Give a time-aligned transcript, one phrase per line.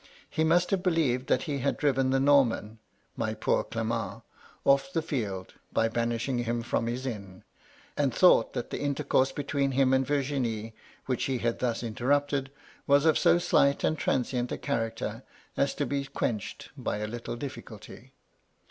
[0.27, 2.79] He must have believed that he had driven the Norman
[3.15, 4.23] (my poor Clement
[4.63, 7.43] 1) oflf the field, by banishing him from his inn;
[7.95, 10.73] and thought that the intercourse between him and Virginie,
[11.05, 12.49] which he had thus interrupted,
[12.87, 15.21] was of so slight and transient a character
[15.55, 18.11] as to be quenched by a little difficulty.